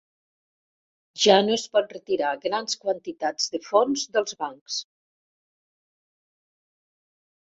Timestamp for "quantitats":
2.85-3.45